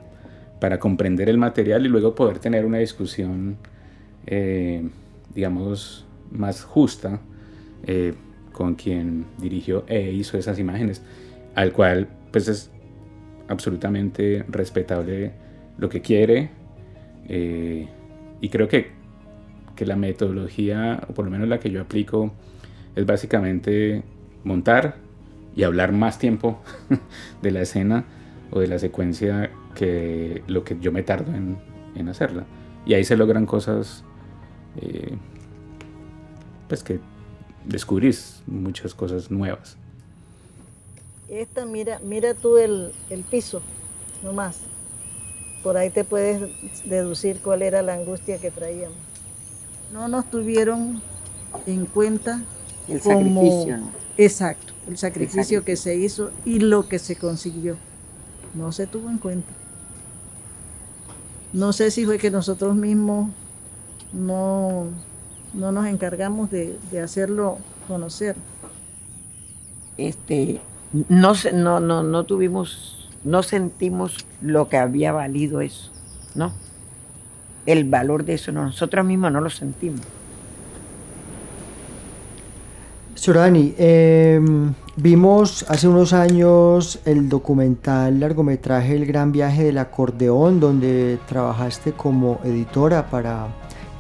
para 0.60 0.80
comprender 0.80 1.30
el 1.30 1.38
material 1.38 1.86
y 1.86 1.90
luego 1.90 2.14
poder 2.14 2.40
tener 2.40 2.66
una 2.66 2.78
discusión, 2.78 3.58
eh, 4.28 4.88
digamos, 5.34 6.06
más 6.32 6.64
justa 6.64 7.20
eh, 7.88 8.14
con 8.52 8.76
quien 8.76 9.26
dirigió 9.40 9.84
e 9.88 10.12
hizo 10.12 10.38
esas 10.38 10.60
imágenes, 10.60 11.02
al 11.56 11.74
cual 11.74 12.08
pues 12.32 12.48
es 12.48 12.70
absolutamente 13.48 14.46
respetable 14.48 15.32
lo 15.78 15.90
que 15.90 16.02
quiere 16.02 16.52
eh, 17.28 17.88
y 18.40 18.50
creo 18.50 18.68
que, 18.68 18.92
que 19.76 19.86
la 19.86 19.96
metodología, 19.96 21.02
o 21.10 21.14
por 21.14 21.26
lo 21.26 21.32
menos 21.32 21.48
la 21.48 21.60
que 21.60 21.72
yo 21.72 21.82
aplico, 21.82 22.34
es 22.96 23.06
básicamente 23.06 24.04
montar 24.44 24.96
y 25.56 25.64
hablar 25.64 25.92
más 25.92 26.18
tiempo 26.20 26.60
de 27.42 27.52
la 27.52 27.62
escena 27.62 28.06
o 28.52 28.60
de 28.60 28.68
la 28.68 28.80
secuencia 28.80 29.52
que 29.76 30.44
lo 30.48 30.64
que 30.64 30.78
yo 30.80 30.92
me 30.92 31.04
tardo 31.04 31.34
en, 31.34 31.58
en 31.96 32.10
hacerla. 32.10 32.46
Y 32.86 32.94
ahí 32.94 33.04
se 33.04 33.16
logran 33.18 33.46
cosas, 33.46 34.04
eh, 34.82 35.18
pues 36.68 36.84
que 36.84 37.00
descubrís 37.66 38.42
muchas 38.48 38.94
cosas 38.94 39.30
nuevas. 39.32 39.78
Esta, 41.30 41.66
mira, 41.66 42.00
mira 42.04 42.34
tú 42.34 42.58
el, 42.58 42.92
el 43.10 43.22
piso, 43.24 43.62
nomás. 44.24 44.60
Por 45.64 45.78
ahí 45.78 45.90
te 45.92 46.04
puedes 46.04 46.50
deducir 46.90 47.38
cuál 47.42 47.62
era 47.62 47.82
la 47.82 47.94
angustia 47.94 48.38
que 48.40 48.52
traíamos. 48.52 48.98
No 49.94 50.08
nos 50.08 50.30
tuvieron 50.30 51.02
en 51.68 51.86
cuenta 51.86 52.42
El 52.90 53.00
como- 53.00 53.20
sacrificio, 53.20 53.78
¿no? 53.78 54.01
Exacto, 54.18 54.74
el 54.88 54.98
sacrificio 54.98 55.64
que 55.64 55.76
se 55.76 55.96
hizo 55.96 56.32
y 56.46 56.60
lo 56.60 56.88
que 56.88 57.00
se 57.00 57.16
consiguió. 57.16 57.78
No 58.54 58.72
se 58.72 58.88
tuvo 58.88 59.10
en 59.10 59.18
cuenta. 59.18 59.50
No 61.54 61.74
sé 61.74 61.92
si 61.92 62.06
fue 62.06 62.18
que 62.18 62.32
nosotros 62.32 62.76
mismos 62.76 63.30
no, 64.14 64.88
no 65.54 65.72
nos 65.72 65.86
encargamos 65.88 66.52
de, 66.52 66.78
de 66.92 67.02
hacerlo 67.02 67.58
conocer. 67.88 68.36
Este, 69.98 70.62
no, 71.10 71.34
no, 71.54 71.80
no, 71.80 72.04
no 72.04 72.24
tuvimos, 72.24 73.10
no 73.24 73.44
sentimos 73.44 74.26
lo 74.42 74.68
que 74.70 74.78
había 74.78 75.12
valido 75.12 75.62
eso, 75.62 75.92
¿no? 76.36 76.54
El 77.66 77.86
valor 77.86 78.26
de 78.26 78.34
eso, 78.34 78.52
no, 78.52 78.66
nosotros 78.66 79.06
mismos 79.06 79.32
no 79.32 79.42
lo 79.42 79.50
sentimos. 79.50 80.02
Sorani, 83.22 83.76
eh, 83.78 84.42
vimos 84.96 85.64
hace 85.70 85.88
unos 85.88 86.12
años 86.12 86.98
el 87.06 87.30
documental 87.30 88.20
largometraje 88.20 88.96
El 88.96 89.06
Gran 89.06 89.32
Viaje 89.32 89.64
del 89.64 89.78
Acordeón, 89.78 90.60
donde 90.60 91.20
trabajaste 91.28 91.92
como 91.92 92.40
editora 92.44 93.12
para 93.12 93.50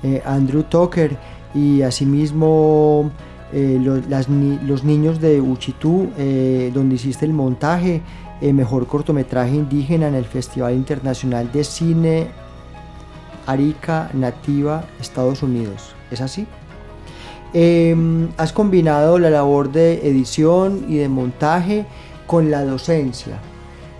eh, 0.01 0.23
Andrew 0.25 0.63
Tucker 0.63 1.15
y 1.53 1.83
asimismo 1.83 3.11
eh, 3.53 3.79
los 3.79 4.83
niños 4.83 5.21
de 5.21 5.39
Uchitú, 5.39 6.09
eh, 6.17 6.71
donde 6.73 6.95
hiciste 6.95 7.23
el 7.27 7.33
montaje, 7.33 8.01
mejor 8.41 8.87
cortometraje 8.87 9.53
indígena 9.53 10.07
en 10.07 10.15
el 10.15 10.25
Festival 10.25 10.73
Internacional 10.73 11.51
de 11.51 11.63
Cine 11.63 12.27
Arica 13.45 14.09
Nativa, 14.15 14.83
Estados 14.99 15.43
Unidos. 15.43 15.93
¿Es 16.09 16.21
así? 16.21 16.47
Eh, 17.53 17.95
has 18.37 18.53
combinado 18.53 19.19
la 19.19 19.29
labor 19.29 19.71
de 19.71 20.07
edición 20.07 20.85
y 20.87 20.97
de 20.97 21.09
montaje 21.09 21.85
con 22.27 22.49
la 22.49 22.63
docencia. 22.63 23.39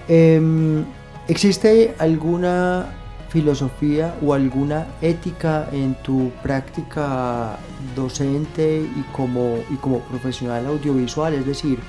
Eh, 0.07 0.83
¿Existe 1.27 1.95
alguna 1.99 2.87
filosofía 3.29 4.15
o 4.21 4.33
alguna 4.33 4.87
ética 5.01 5.69
en 5.71 5.95
tu 6.03 6.31
práctica 6.43 7.57
docente 7.95 8.81
y 8.81 9.01
como, 9.13 9.59
y 9.69 9.75
como 9.75 9.99
profesional 9.99 10.65
audiovisual? 10.65 11.33
Es 11.33 11.45
decir, 11.45 11.79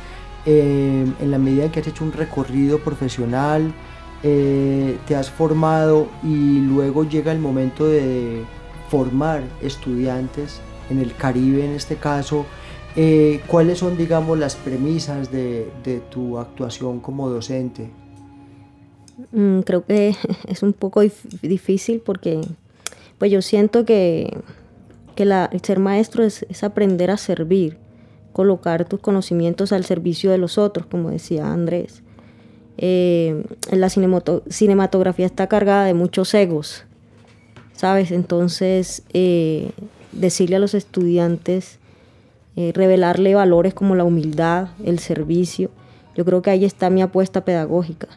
eh, 0.46 1.06
en 1.20 1.30
la 1.30 1.38
medida 1.38 1.64
en 1.64 1.70
que 1.70 1.80
has 1.80 1.86
hecho 1.86 2.04
un 2.04 2.12
recorrido 2.12 2.78
profesional, 2.78 3.72
eh, 4.22 4.98
te 5.06 5.16
has 5.16 5.30
formado 5.30 6.08
y 6.22 6.60
luego 6.60 7.04
llega 7.04 7.32
el 7.32 7.40
momento 7.40 7.86
de 7.86 8.44
formar 8.88 9.42
estudiantes 9.62 10.60
en 10.92 11.00
el 11.00 11.14
Caribe 11.16 11.64
en 11.64 11.72
este 11.72 11.96
caso, 11.96 12.46
eh, 12.94 13.40
¿cuáles 13.46 13.78
son, 13.78 13.96
digamos, 13.96 14.38
las 14.38 14.54
premisas 14.54 15.32
de, 15.32 15.68
de 15.82 15.98
tu 16.00 16.38
actuación 16.38 17.00
como 17.00 17.28
docente? 17.28 17.90
Mm, 19.32 19.60
creo 19.60 19.84
que 19.84 20.14
es 20.48 20.62
un 20.62 20.72
poco 20.72 21.02
dif- 21.02 21.40
difícil 21.42 22.00
porque 22.04 22.40
pues 23.18 23.30
yo 23.30 23.40
siento 23.42 23.84
que, 23.84 24.36
que 25.14 25.24
la- 25.24 25.48
el 25.52 25.60
ser 25.62 25.78
maestro 25.78 26.24
es, 26.24 26.44
es 26.48 26.64
aprender 26.64 27.10
a 27.10 27.16
servir, 27.16 27.76
colocar 28.32 28.84
tus 28.86 29.00
conocimientos 29.00 29.72
al 29.72 29.84
servicio 29.84 30.30
de 30.30 30.38
los 30.38 30.58
otros, 30.58 30.86
como 30.86 31.10
decía 31.10 31.52
Andrés. 31.52 32.02
Eh, 32.78 33.44
la 33.70 33.88
cinemato- 33.88 34.42
cinematografía 34.48 35.26
está 35.26 35.46
cargada 35.46 35.84
de 35.84 35.94
muchos 35.94 36.32
egos, 36.34 36.84
¿sabes? 37.74 38.10
Entonces, 38.10 39.02
eh, 39.12 39.70
decirle 40.12 40.56
a 40.56 40.58
los 40.58 40.74
estudiantes, 40.74 41.78
eh, 42.54 42.72
revelarle 42.74 43.34
valores 43.34 43.72
como 43.72 43.94
la 43.94 44.04
humildad, 44.04 44.68
el 44.84 44.98
servicio, 44.98 45.70
yo 46.14 46.26
creo 46.26 46.42
que 46.42 46.50
ahí 46.50 46.66
está 46.66 46.90
mi 46.90 47.00
apuesta 47.00 47.46
pedagógica 47.46 48.08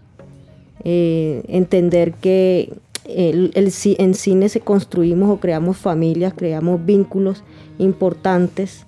eh, 0.83 1.41
entender 1.47 2.13
que 2.13 2.73
el, 3.05 3.53
en 3.55 4.13
cine 4.13 4.49
se 4.49 4.59
construimos 4.59 5.29
o 5.29 5.39
creamos 5.39 5.77
familias, 5.77 6.33
creamos 6.35 6.85
vínculos 6.85 7.43
importantes. 7.77 8.85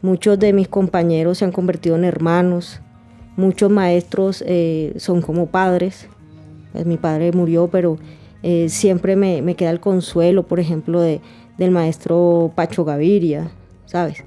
Muchos 0.00 0.38
de 0.38 0.54
mis 0.54 0.68
compañeros 0.68 1.38
se 1.38 1.44
han 1.44 1.52
convertido 1.52 1.96
en 1.96 2.04
hermanos, 2.04 2.80
muchos 3.36 3.70
maestros 3.70 4.42
eh, 4.46 4.94
son 4.96 5.20
como 5.20 5.46
padres. 5.46 6.06
Pues 6.72 6.86
mi 6.86 6.96
padre 6.96 7.32
murió, 7.32 7.68
pero 7.68 7.98
siempre 8.68 9.16
me 9.16 9.54
queda 9.56 9.70
el 9.70 9.80
consuelo, 9.80 10.44
por 10.44 10.60
ejemplo, 10.60 11.00
de, 11.00 11.20
del 11.58 11.72
maestro 11.72 12.52
Pacho 12.54 12.84
Gaviria, 12.84 13.50
¿sabes? 13.86 14.24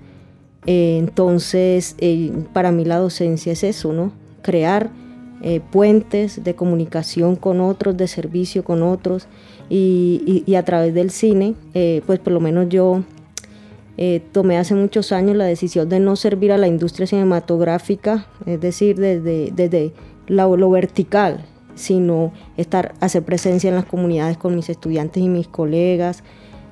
Eh, 0.68 0.98
entonces, 1.00 1.96
eh, 2.00 2.32
para 2.54 2.72
mí 2.72 2.86
la 2.86 2.98
docencia 2.98 3.54
es 3.54 3.64
eso, 3.64 3.94
¿no? 3.94 4.12
Crear 4.42 4.92
eh, 5.42 5.60
puentes 5.72 6.44
de 6.44 6.54
comunicación 6.56 7.36
con 7.36 7.62
otros, 7.62 7.98
de 7.98 8.08
servicio 8.08 8.64
con 8.64 8.84
otros, 8.84 9.28
y, 9.70 10.54
a 10.56 10.64
través 10.66 10.94
del 10.94 11.12
cine, 11.12 11.56
pues 12.06 12.20
por 12.20 12.34
lo 12.34 12.42
menos 12.42 12.68
yo 12.68 13.06
tomé 14.34 14.58
hace 14.58 14.76
muchos 14.76 15.14
años 15.14 15.38
la 15.38 15.46
decisión 15.46 15.88
de 15.88 16.02
no 16.02 16.18
servir 16.18 16.52
a 16.52 16.58
la 16.58 16.68
industria 16.68 17.08
cinematográfica, 17.08 18.28
es 18.46 18.60
decir, 18.60 18.98
desde, 18.98 19.50
desde 19.56 19.94
lo, 20.28 20.58
lo 20.58 20.70
vertical, 20.70 21.46
sino 21.76 22.34
estar, 22.58 22.96
hacer 23.00 23.24
presencia 23.24 23.70
en 23.70 23.76
las 23.76 23.86
comunidades 23.86 24.36
con 24.36 24.58
mis 24.58 24.70
estudiantes 24.70 25.24
y 25.24 25.30
mis 25.30 25.48
colegas, 25.48 26.22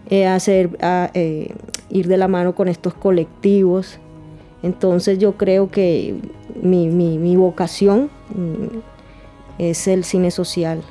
eh, 0.09 0.25
hacer, 0.27 0.77
eh, 1.13 1.53
ir 1.89 2.07
de 2.07 2.17
la 2.17 2.27
mano 2.27 2.55
con 2.55 2.67
estos 2.67 2.93
colectivos. 2.93 3.97
Entonces 4.63 5.19
yo 5.19 5.37
creo 5.37 5.69
que 5.69 6.15
mi, 6.61 6.87
mi- 6.87 7.17
mi 7.17 7.35
vocación 7.35 8.09
mm, 8.35 8.77
es 9.59 9.87
el 9.87 10.03
cine 10.03 10.31
social. 10.31 10.81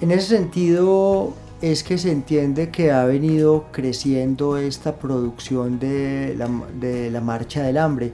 En 0.00 0.10
ese 0.10 0.36
sentido 0.36 1.32
es 1.62 1.82
que 1.82 1.98
se 1.98 2.12
entiende 2.12 2.70
que 2.70 2.92
ha 2.92 3.04
venido 3.04 3.64
creciendo 3.72 4.58
esta 4.58 4.96
producción 4.96 5.78
de 5.78 6.34
la, 6.36 6.48
de 6.78 7.10
la 7.10 7.20
Marcha 7.20 7.62
del 7.62 7.78
Hambre, 7.78 8.12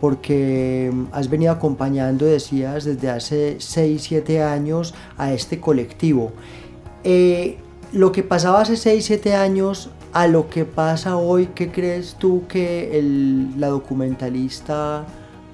porque 0.00 0.90
mm, 0.92 1.04
has 1.12 1.28
venido 1.28 1.52
acompañando, 1.52 2.24
decías, 2.24 2.84
desde 2.84 3.10
hace 3.10 3.56
6, 3.58 4.00
7 4.02 4.42
años 4.42 4.94
a 5.18 5.32
este 5.32 5.60
colectivo. 5.60 6.32
Eh, 7.04 7.56
lo 7.92 8.12
que 8.12 8.22
pasaba 8.22 8.60
hace 8.62 8.76
6, 8.76 9.04
7 9.04 9.34
años 9.34 9.90
a 10.12 10.26
lo 10.26 10.48
que 10.50 10.64
pasa 10.64 11.16
hoy, 11.16 11.48
¿qué 11.54 11.70
crees 11.70 12.16
tú 12.18 12.42
que 12.48 13.50
la 13.56 13.68
documentalista 13.68 15.04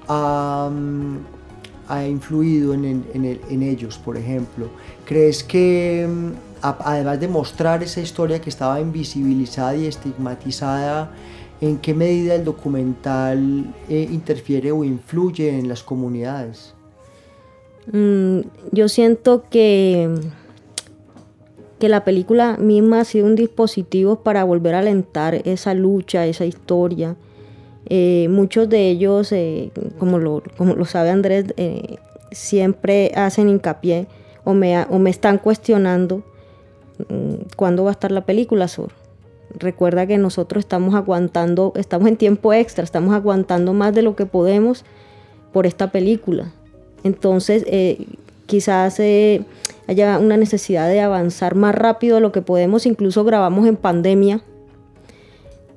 ha, 0.07 0.69
influido 2.07 2.73
en, 2.73 2.85
en- 2.85 3.05
en 3.13 3.25
el- 3.25 3.41
en 3.49 3.63
ellos, 3.63 3.97
por 3.97 4.17
ejemplo? 4.17 4.67
¿Crees 5.05 5.43
que 5.43 6.07
mm, 6.09 6.31
además 6.61 7.19
de 7.19 7.27
mostrar 7.27 7.83
esa 7.83 8.01
historia 8.01 8.41
que 8.41 8.49
estaba 8.49 8.79
invisibilizada 8.81 9.75
y 9.75 9.85
estigmatizada, 9.85 11.11
en 11.61 11.77
qué 11.77 11.93
medida 11.93 12.35
el 12.35 12.43
documental 12.43 13.73
eh, 13.89 14.07
interfiere 14.11 14.71
o 14.71 14.83
influye 14.83 15.57
en 15.57 15.67
las 15.67 15.81
comunidades? 15.83 16.73
Mm, 17.91 18.39
yo 18.71 18.89
siento 18.89 19.43
que, 19.49 20.09
que 21.79 21.89
la 21.89 22.03
película 22.03 22.57
misma 22.57 23.01
ha 23.01 23.05
sido 23.05 23.25
un 23.25 23.35
dispositivo 23.35 24.17
para 24.17 24.43
volver 24.43 24.75
a 24.75 24.79
alentar 24.79 25.35
esa 25.45 25.73
lucha, 25.73 26.25
esa 26.25 26.45
historia. 26.45 27.15
Eh, 27.89 28.27
muchos 28.29 28.67
de 28.67 28.89
ellos, 28.89 29.31
eh, 29.31 29.71
como, 29.99 30.17
lo, 30.17 30.43
sabe 30.85 31.11
Andrés, 31.11 31.45
eh, 31.57 31.97
siempre 32.31 33.11
hacen 33.15 33.47
hincapié 33.47 34.07
o 34.43 34.53
me, 34.53 34.83
o 34.89 34.99
me 34.99 35.09
están 35.09 35.37
cuestionando 35.37 36.23
mm, 37.09 37.55
cuándo 37.55 37.83
va 37.83 37.91
a 37.91 37.93
estar 37.93 38.11
la 38.11 38.25
película, 38.25 38.67
Sur. 38.67 38.91
Recuerda 39.51 40.07
que 40.07 40.17
nosotros 40.17 40.65
estamos 40.65 40.95
aguantando, 40.95 41.71
estamos 41.75 42.07
en 42.09 42.17
tiempo 42.17 42.53
extra, 42.53 42.83
estamos 42.83 43.13
aguantando 43.13 43.73
más 43.73 43.93
de 43.93 44.01
lo 44.01 44.15
que 44.15 44.25
podemos 44.25 44.83
por 45.53 45.65
esta 45.65 45.91
película. 45.91 46.51
Entonces, 47.03 47.65
quizás 48.45 48.99
haya 49.87 50.19
una 50.19 50.37
necesidad 50.37 50.87
de 50.89 51.01
avanzar 51.01 51.55
más 51.55 51.73
rápido 51.73 52.19
lo 52.19 52.31
que 52.31 52.41
podemos, 52.41 52.85
incluso 52.85 53.23
grabamos 53.23 53.67
en 53.67 53.75
pandemia. 53.75 54.41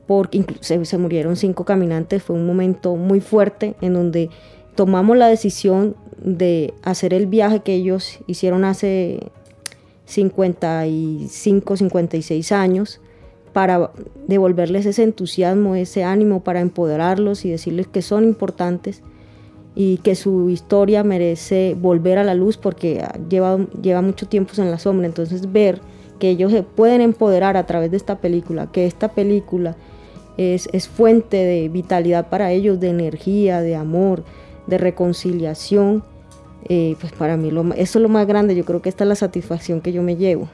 porque 0.06 0.38
incluso 0.38 0.84
se 0.84 0.98
murieron 0.98 1.36
cinco 1.36 1.64
caminantes, 1.64 2.24
fue 2.24 2.34
un 2.34 2.44
momento 2.44 2.96
muy 2.96 3.20
fuerte 3.20 3.76
en 3.80 3.94
donde 3.94 4.28
tomamos 4.74 5.16
la 5.16 5.28
decisión 5.28 5.94
de 6.20 6.74
hacer 6.82 7.14
el 7.14 7.26
viaje 7.26 7.60
que 7.60 7.74
ellos 7.74 8.18
hicieron 8.26 8.64
hace 8.64 9.30
55, 10.06 11.76
56 11.76 12.52
años 12.52 13.00
para 13.52 13.92
devolverles 14.26 14.86
ese 14.86 15.04
entusiasmo, 15.04 15.76
ese 15.76 16.02
ánimo, 16.02 16.42
para 16.42 16.60
empoderarlos 16.60 17.44
y 17.44 17.50
decirles 17.50 17.86
que 17.86 18.02
son 18.02 18.24
importantes 18.24 19.02
y 19.74 19.98
que 19.98 20.14
su 20.14 20.50
historia 20.50 21.04
merece 21.04 21.76
volver 21.80 22.18
a 22.18 22.24
la 22.24 22.34
luz 22.34 22.56
porque 22.56 23.04
lleva, 23.28 23.58
lleva 23.80 24.02
mucho 24.02 24.26
tiempo 24.26 24.52
en 24.58 24.70
la 24.70 24.78
sombra. 24.78 25.06
Entonces 25.06 25.52
ver 25.52 25.80
que 26.18 26.30
ellos 26.30 26.52
se 26.52 26.62
pueden 26.62 27.00
empoderar 27.00 27.56
a 27.56 27.66
través 27.66 27.90
de 27.90 27.96
esta 27.96 28.18
película, 28.18 28.70
que 28.70 28.86
esta 28.86 29.08
película 29.08 29.76
es, 30.36 30.68
es 30.72 30.88
fuente 30.88 31.36
de 31.36 31.68
vitalidad 31.68 32.28
para 32.28 32.52
ellos, 32.52 32.80
de 32.80 32.90
energía, 32.90 33.60
de 33.60 33.76
amor, 33.76 34.24
de 34.66 34.78
reconciliación, 34.78 36.04
eh, 36.68 36.96
pues 37.00 37.12
para 37.12 37.36
mí 37.36 37.50
lo, 37.50 37.72
eso 37.74 37.98
es 37.98 38.02
lo 38.02 38.08
más 38.08 38.26
grande, 38.26 38.54
yo 38.54 38.64
creo 38.64 38.82
que 38.82 38.88
esta 38.88 39.04
es 39.04 39.08
la 39.08 39.14
satisfacción 39.14 39.80
que 39.80 39.92
yo 39.92 40.02
me 40.02 40.16
llevo. 40.16 40.48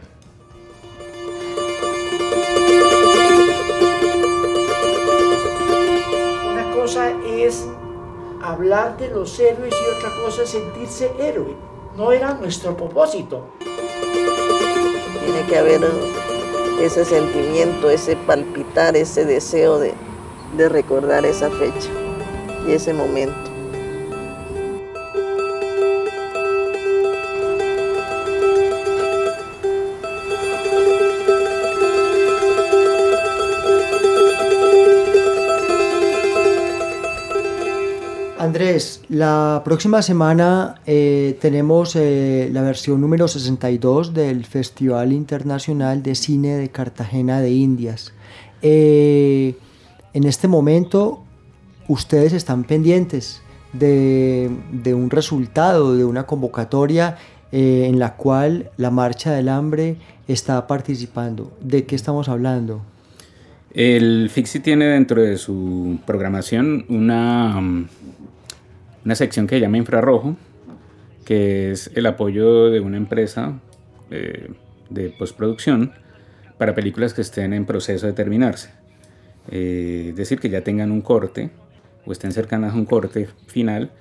Hablar 8.47 8.97
de 8.97 9.09
los 9.09 9.39
héroes 9.41 9.75
y 9.75 9.97
otra 9.97 10.11
cosa 10.23 10.43
es 10.43 10.51
sentirse 10.51 11.13
héroe. 11.19 11.57
No 11.97 12.13
era 12.13 12.35
nuestro 12.35 12.77
propósito. 12.77 13.47
Tiene 15.25 15.47
que 15.49 15.59
haber 15.59 15.81
ese 16.81 17.05
sentimiento, 17.05 17.91
ese 17.91 18.17
palpitar, 18.17 18.97
ese 18.97 19.25
deseo 19.25 19.79
de, 19.79 19.95
de 20.57 20.69
recordar 20.69 21.27
esa 21.27 21.51
fecha 21.51 21.91
y 22.67 22.73
ese 22.73 22.93
momento. 22.93 23.46
La 39.17 39.63
próxima 39.65 40.03
semana 40.03 40.75
eh, 40.87 41.39
tenemos 41.41 41.97
eh, 41.97 42.51
la 42.53 42.61
versión 42.61 43.01
número 43.01 43.29
62 43.29 44.13
del 44.13 44.45
Festival 44.45 45.13
Internacional 45.13 46.03
de 46.03 46.15
Cine 46.15 46.57
de 46.57 46.69
Cartagena 46.69 47.41
de 47.41 47.51
Indias. 47.51 48.13
Eh, 48.61 49.55
en 50.13 50.25
este 50.25 50.49
momento, 50.49 51.25
ustedes 51.89 52.35
están 52.35 52.65
pendientes 52.65 53.41
de, 53.73 54.51
de 54.71 54.93
un 54.93 55.09
resultado, 55.09 55.97
de 55.97 56.05
una 56.05 56.25
convocatoria 56.25 57.17
en 57.53 57.99
la 57.99 58.17
cual 58.17 58.71
la 58.77 58.91
Marcha 58.91 59.33
del 59.33 59.49
Hambre 59.49 59.97
está 60.29 60.67
participando. 60.67 61.57
¿De 61.63 61.87
qué 61.87 61.97
estamos 61.97 62.29
hablando? 62.29 62.83
El 63.73 64.29
FIXI 64.31 64.61
tiene 64.61 64.87
dentro 64.87 65.23
de 65.23 65.39
su 65.39 65.99
programación 66.05 66.85
una 66.89 67.87
una 69.07 69.15
sección 69.15 69.47
que 69.47 69.55
se 69.55 69.61
llama 69.61 69.79
infrarrojo, 69.79 70.37
que 71.25 71.71
es 71.71 71.93
el 71.95 72.07
apoyo 72.07 72.71
de 72.71 72.81
una 72.81 72.97
empresa 72.97 73.61
eh, 74.11 74.51
de 74.91 75.11
postproducción 75.11 75.93
para 76.59 76.75
películas 76.75 77.15
que 77.15 77.21
estén 77.21 77.53
en 77.53 77.67
proceso 77.67 78.09
de 78.09 78.13
terminarse. 78.15 78.71
Eh, 79.49 80.09
es 80.11 80.17
decir, 80.17 80.41
que 80.41 80.51
ya 80.51 80.63
tengan 80.63 80.91
un 80.91 81.03
corte 81.03 81.51
o 82.05 82.11
estén 82.11 82.33
cercanas 82.33 82.75
a 82.75 82.77
un 82.77 82.85
corte 82.85 83.29
final 83.47 83.93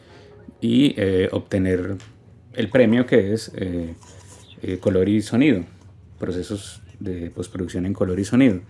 y 0.59 0.95
eh, 0.97 1.29
obtener 1.31 1.97
el 2.53 2.69
premio 2.69 3.05
que 3.05 3.33
es 3.33 3.51
color 4.79 5.07
y 5.07 5.21
sonido, 5.21 5.63
procesos 6.17 6.81
de 6.99 7.29
postproducción 7.29 7.85
en 7.85 7.93
color 7.93 8.19
y 8.19 8.25
sonido. 8.25 8.61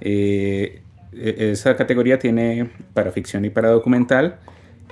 E-, 0.00 0.82
esa 1.12 1.76
categoría 1.76 2.18
tiene 2.18 2.70
para 2.92 3.12
ficción 3.12 3.44
y 3.44 3.50
para 3.50 3.68
documental 3.68 4.40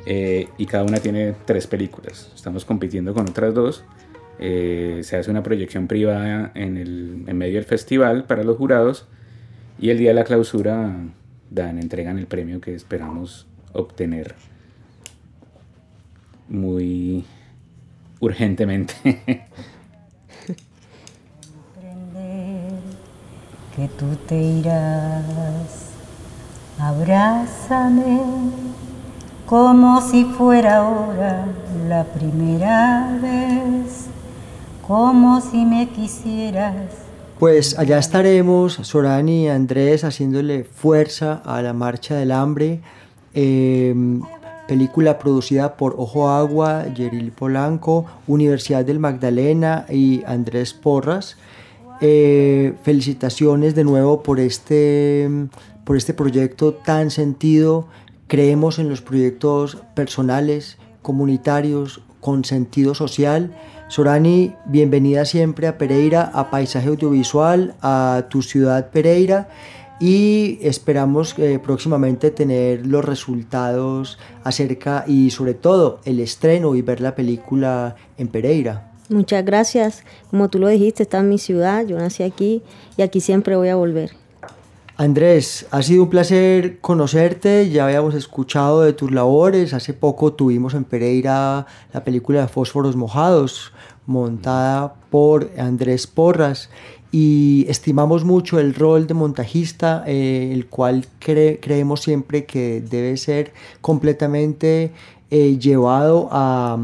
eh, 0.07 0.49
y 0.59 0.67
cada 0.67 0.85
una 0.85 0.99
tiene 0.99 1.35
tres 1.45 1.67
películas. 1.67 2.31
Estamos 2.35 2.65
compitiendo 2.65 3.15
con 3.15 3.29
otras 3.29 3.55
dos. 3.55 3.85
Eh, 4.39 5.01
se 5.05 5.17
hace 5.17 5.31
una 5.31 5.43
proyección 5.43 5.87
privada 5.87 6.51
en, 6.55 7.25
medio 7.25 7.55
del 7.55 7.65
festival 7.65 8.25
para 8.25 8.43
los 8.43 8.57
jurados 8.57 9.07
y 9.79 9.91
el 9.91 9.99
día 9.99 10.11
de 10.11 10.15
la 10.15 10.25
clausura 10.25 10.93
dan, 11.51 11.79
entregan 11.79 12.19
el 12.19 12.27
premio 12.27 12.61
que 12.61 12.75
esperamos 12.75 13.47
obtener 13.73 14.35
muy 16.49 17.25
urgentemente. 18.21 18.95
que 23.77 23.89
tú 23.99 24.15
te 24.29 24.37
irás, 24.37 25.91
abrázame 26.79 28.21
como 29.47 30.01
si 30.01 30.25
fuera 30.25 30.79
ahora 30.79 31.47
la 31.89 32.05
primera 32.05 33.19
vez, 33.21 34.07
como 34.87 35.41
si 35.41 35.65
me 35.65 35.89
quisieras. 35.91 36.75
Pues 37.39 37.79
allá 37.79 37.99
estaremos, 37.99 38.75
Sorani 38.75 39.45
y 39.45 39.49
Andrés, 39.49 40.05
haciéndole 40.05 40.65
fuerza 40.65 41.43
a 41.45 41.61
la 41.61 41.73
Marcha 41.73 42.15
del 42.15 42.33
Hambre, 42.33 42.81
em, 43.35 44.23
película 44.67 45.19
producida 45.19 45.77
por 45.77 45.95
Ojo 45.99 46.31
Agua, 46.31 46.87
Yeril 46.95 47.33
Polanco, 47.33 48.07
Universidad 48.27 48.85
del 48.85 48.99
Magdalena 48.99 49.85
y 49.91 50.23
Andrés 50.27 50.73
Porras. 50.73 51.37
Eh, 52.01 52.75
felicitaciones 52.83 53.75
de 53.75 53.85
nuevo 53.85 54.23
por 54.23 54.41
este, 54.41 55.29
por 55.85 55.97
este 55.97 56.15
proyecto 56.15 56.73
tan 56.73 57.11
sentido 57.11 57.87
Creemos 58.27 58.79
en 58.79 58.89
los 58.89 59.03
proyectos 59.03 59.79
personales, 59.95 60.79
comunitarios, 61.03 62.03
con 62.21 62.45
sentido 62.45 62.95
social. 62.95 63.55
Sorani, 63.89 64.55
bienvenida 64.65 65.27
siempre 65.27 65.67
a 65.67 65.77
Pereira, 65.77 66.31
a 66.33 66.51
Paisaje 66.51 66.89
Audiovisual, 66.89 67.75
a 67.83 68.27
tu 68.31 68.41
ciudad 68.41 68.91
Pereira 68.91 69.49
y 70.01 70.59
esperamos 70.63 71.39
eh, 71.39 71.61
próximamente 71.63 72.31
tener 72.31 72.87
los 72.87 73.05
resultados 73.05 74.19
acerca 74.43 75.05
y 75.07 75.31
sobre 75.31 75.53
todo 75.53 76.01
el 76.05 76.19
estreno 76.19 76.75
y 76.75 76.83
ver 76.83 77.03
la 77.03 77.15
película 77.15 77.95
en 78.17 78.29
Pereira. 78.29 78.91
Muchas 79.11 79.45
gracias. 79.45 80.03
Como 80.31 80.49
tú 80.49 80.59
lo 80.59 80.69
dijiste, 80.69 81.03
está 81.03 81.19
en 81.19 81.29
mi 81.29 81.39
ciudad, 81.39 81.87
yo 81.87 81.99
nací 81.99 82.23
aquí 82.23 82.63
y 82.97 83.03
aquí 83.03 83.21
siempre 83.21 83.55
voy 83.55 83.69
a 83.69 83.77
volver. 83.77 84.24
Andrés, 84.97 85.67
ha 85.73 85.83
sido 85.83 86.05
un 86.05 86.09
placer 86.09 86.79
conocerte, 86.81 87.69
ya 87.69 87.87
habíamos 87.87 88.15
escuchado 88.15 88.83
de 88.83 88.93
tus 88.93 89.11
labores, 89.11 89.75
hace 89.75 89.93
poco 89.93 90.35
tuvimos 90.35 90.73
en 90.75 90.85
Pereira 90.85 91.67
la 91.93 92.05
película 92.05 92.43
de 92.43 92.49
Fósforos 92.49 92.95
Mojados, 92.95 93.73
montada 94.07 94.95
por 95.11 95.51
Andrés 95.59 96.07
Porras, 96.07 96.71
y 97.11 97.67
estimamos 97.69 98.25
mucho 98.25 98.61
el 98.61 98.73
rol 98.73 99.09
de 99.09 99.15
montajista, 99.15 100.05
eh, 100.07 100.51
el 100.53 100.67
cual 100.67 101.07
creemos 101.19 102.01
siempre 102.01 102.45
que 102.45 102.81
debe 102.81 103.17
ser 103.17 103.53
completamente 103.81 104.93
eh, 105.31 105.59
llevado 105.59 106.29
a, 106.31 106.79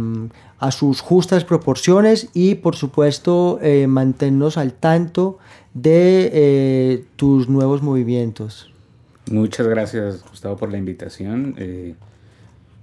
a, 0.59 0.70
sus 0.73 1.01
justas 1.01 1.44
proporciones 1.44 2.29
y 2.35 2.57
por 2.57 2.75
supuesto 2.75 3.61
eh, 3.62 3.87
mantenernos 3.87 4.57
al 4.57 4.73
tanto 4.73 5.38
de 5.83 6.31
eh, 6.33 7.05
tus 7.16 7.49
nuevos 7.49 7.83
movimientos. 7.83 8.73
Muchas 9.31 9.66
gracias 9.66 10.25
Gustavo 10.29 10.57
por 10.57 10.73
la 10.73 10.79
invitación 10.79 11.55
eh, 11.59 11.95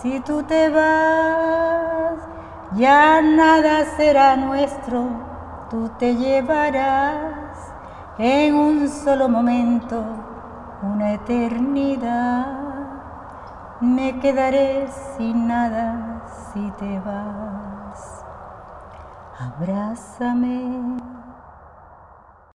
Si 0.00 0.20
tú 0.20 0.44
te 0.44 0.68
vas, 0.68 2.37
ya 2.76 3.20
nada 3.22 3.84
será 3.96 4.36
nuestro, 4.36 5.08
tú 5.70 5.90
te 5.98 6.14
llevarás 6.14 7.72
en 8.18 8.54
un 8.54 8.88
solo 8.88 9.28
momento 9.28 10.04
una 10.82 11.12
eternidad. 11.14 12.58
Me 13.80 14.18
quedaré 14.18 14.88
sin 15.16 15.46
nada 15.46 16.22
si 16.52 16.70
te 16.72 16.98
vas. 17.00 18.24
Abrázame 19.38 21.17